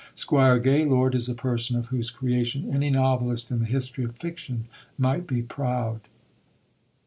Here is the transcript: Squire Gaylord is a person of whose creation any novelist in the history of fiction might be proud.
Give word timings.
Squire 0.15 0.57
Gaylord 0.57 1.13
is 1.13 1.29
a 1.29 1.35
person 1.35 1.75
of 1.77 1.89
whose 1.89 2.09
creation 2.09 2.67
any 2.73 2.89
novelist 2.89 3.51
in 3.51 3.59
the 3.59 3.65
history 3.67 4.03
of 4.03 4.17
fiction 4.17 4.65
might 4.97 5.27
be 5.27 5.43
proud. 5.43 5.99